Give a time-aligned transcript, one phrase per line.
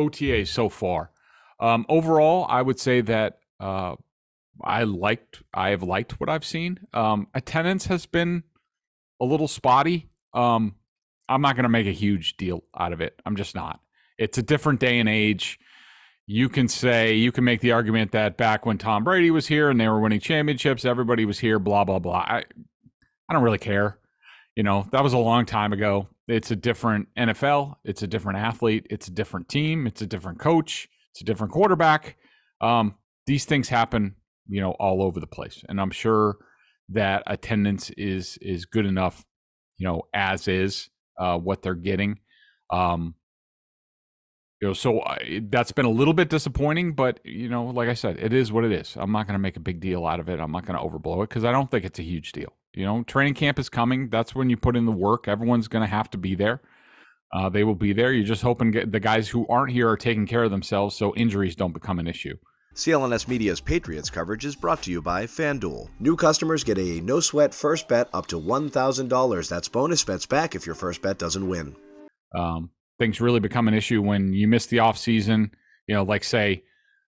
[0.00, 1.10] OTA so far.
[1.58, 3.96] Um, overall, I would say that uh,
[4.62, 6.80] I liked I have liked what I've seen.
[6.92, 8.44] Um, attendance has been
[9.20, 10.08] a little spotty.
[10.32, 10.76] Um,
[11.28, 13.20] I'm not going to make a huge deal out of it.
[13.24, 13.80] I'm just not.
[14.18, 15.58] It's a different day and age.
[16.26, 19.68] You can say you can make the argument that back when Tom Brady was here
[19.68, 21.58] and they were winning championships, everybody was here.
[21.58, 22.18] Blah blah blah.
[22.18, 22.44] I
[23.28, 23.99] I don't really care.
[24.60, 26.06] You know that was a long time ago.
[26.28, 27.76] It's a different NFL.
[27.82, 28.86] It's a different athlete.
[28.90, 29.86] It's a different team.
[29.86, 30.86] It's a different coach.
[31.12, 32.16] It's a different quarterback.
[32.60, 32.96] Um,
[33.26, 34.16] these things happen
[34.50, 36.36] you know all over the place and i'm sure
[36.88, 39.24] that attendance is is good enough
[39.78, 42.18] you know as is uh what they're getting
[42.70, 43.14] um
[44.60, 47.94] you know so I, that's been a little bit disappointing but you know like i
[47.94, 50.18] said it is what it is i'm not going to make a big deal out
[50.18, 52.32] of it i'm not going to overblow it because i don't think it's a huge
[52.32, 55.68] deal you know training camp is coming that's when you put in the work everyone's
[55.68, 56.60] going to have to be there
[57.32, 60.26] uh, they will be there you're just hoping the guys who aren't here are taking
[60.26, 62.36] care of themselves so injuries don't become an issue
[62.74, 65.88] CLNS Media's Patriots coverage is brought to you by FanDuel.
[65.98, 69.48] New customers get a no sweat first bet up to $1,000.
[69.48, 71.74] That's bonus bets back if your first bet doesn't win.
[72.32, 75.50] Um, things really become an issue when you miss the offseason.
[75.88, 76.62] You know, like say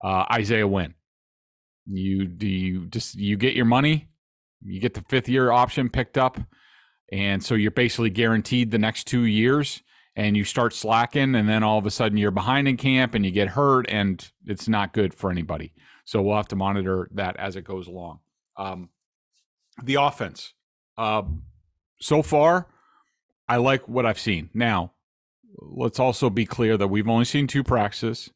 [0.05, 0.95] uh, Isaiah Wynn.
[1.87, 4.09] You do you just you get your money,
[4.63, 6.39] you get the fifth year option picked up,
[7.13, 9.83] and so you're basically guaranteed the next two years
[10.17, 13.25] and you start slacking and then all of a sudden you're behind in camp and
[13.25, 15.73] you get hurt and it's not good for anybody.
[16.05, 18.21] So we'll have to monitor that as it goes along.
[18.57, 18.89] Um,
[19.83, 20.55] the offense.
[20.97, 21.23] Uh,
[22.01, 22.69] so far
[23.49, 24.51] i like what i've seen.
[24.55, 24.93] Now
[25.59, 28.31] let's also be clear that we've only seen two practices.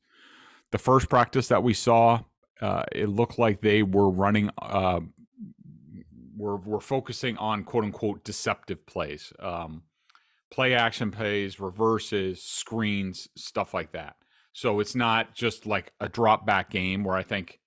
[0.70, 2.20] The first practice that we saw
[2.60, 5.00] uh, it looked like they were running uh,
[6.40, 9.82] were, were focusing on quote unquote deceptive plays um,
[10.50, 14.16] play action plays, reverses, screens, stuff like that.
[14.52, 17.60] So it's not just like a drop back game where I think,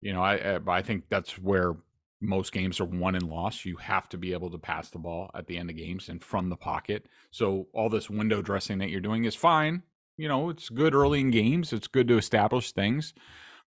[0.00, 1.74] you know, I I think that's where
[2.22, 3.66] most games are won and lost.
[3.66, 6.24] You have to be able to pass the ball at the end of games and
[6.24, 7.06] from the pocket.
[7.30, 9.82] So all this window dressing that you're doing is fine.
[10.16, 11.74] You know, it's good early in games.
[11.74, 13.12] It's good to establish things,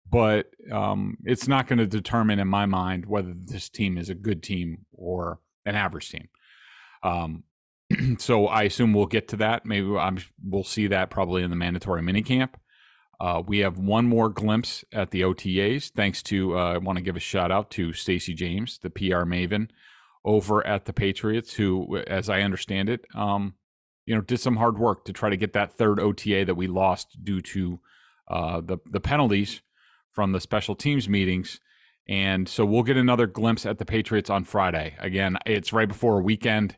[0.10, 4.16] but um, it's not going to determine in my mind whether this team is a
[4.16, 6.30] good team or an average team.
[7.04, 7.44] Um,
[8.18, 9.66] so I assume we'll get to that.
[9.66, 12.50] Maybe I'm, we'll see that probably in the mandatory minicamp.
[13.20, 15.92] Uh, we have one more glimpse at the OTAs.
[15.92, 19.24] Thanks to uh, I want to give a shout out to Stacey James, the PR
[19.24, 19.70] maven
[20.26, 23.54] over at the Patriots, who, as I understand it, um,
[24.06, 26.68] you know, did some hard work to try to get that third OTA that we
[26.68, 27.80] lost due to
[28.28, 29.62] uh, the the penalties
[30.16, 31.60] from the special teams meetings.
[32.08, 34.96] And so we'll get another glimpse at the Patriots on Friday.
[35.00, 36.78] Again, it's right before a weekend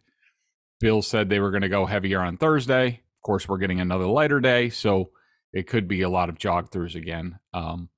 [0.79, 2.87] Bill said they were going to go heavier on Thursday.
[2.87, 5.11] Of course, we're getting another lighter day, so
[5.53, 7.39] it could be a lot of jog throughs again.
[7.53, 7.89] Um,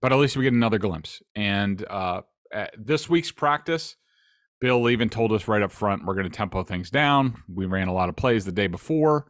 [0.00, 1.22] but at least we get another glimpse.
[1.34, 2.22] And uh,
[2.76, 3.96] this week's practice,
[4.60, 7.42] Bill even told us right up front we're going to tempo things down.
[7.52, 9.26] We ran a lot of plays the day before.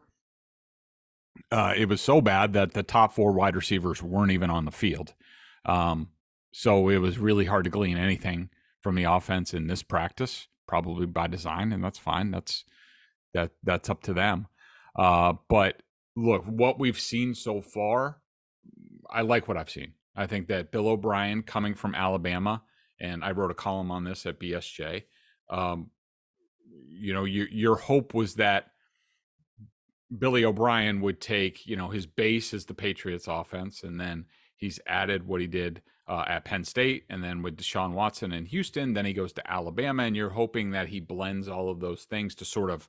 [1.51, 4.71] Uh, it was so bad that the top four wide receivers weren't even on the
[4.71, 5.13] field.
[5.65, 6.09] Um,
[6.51, 8.49] so it was really hard to glean anything
[8.81, 12.31] from the offense in this practice, probably by design, and that's fine.
[12.31, 12.65] That's
[13.33, 14.47] that that's up to them.
[14.97, 15.81] Uh, but
[16.15, 18.17] look, what we've seen so far,
[19.09, 19.93] I like what I've seen.
[20.15, 22.63] I think that Bill O'Brien coming from Alabama,
[22.99, 25.03] and I wrote a column on this at BSJ.
[25.49, 25.91] Um,
[26.89, 28.71] you know, your your hope was that
[30.15, 34.25] Billy O'Brien would take, you know, his base is the Patriots offense, and then
[34.61, 38.45] he's added what he did uh, at Penn State, and then with Deshaun Watson in
[38.45, 42.05] Houston, then he goes to Alabama, and you're hoping that he blends all of those
[42.05, 42.87] things to sort of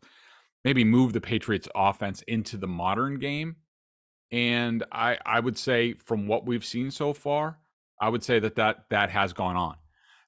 [0.65, 3.57] maybe move the Patriots offense into the modern game.
[4.31, 7.59] And I I would say from what we've seen so far,
[8.01, 9.77] I would say that that that has gone on.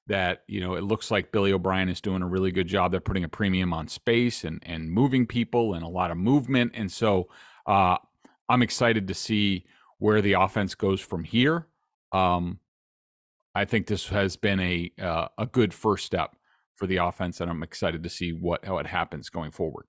[0.07, 2.91] That you know it looks like Billy O'Brien is doing a really good job.
[2.91, 6.73] They're putting a premium on space and and moving people and a lot of movement.
[6.75, 7.29] And so
[7.65, 7.97] uh,
[8.47, 9.65] I'm excited to see
[10.05, 11.65] where the offense goes from here.
[12.11, 12.59] Um,
[13.55, 16.35] I think this has been a uh, a good first step
[16.75, 19.87] for the offense, and I'm excited to see what how it happens going forward.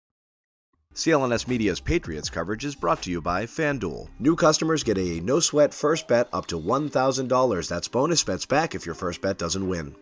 [0.94, 4.08] CLNS Media's Patriots coverage is brought to you by FanDuel.
[4.18, 7.68] New customers get a no sweat first bet up to $1,000.
[7.68, 9.94] That's bonus bets back if your first bet doesn't win.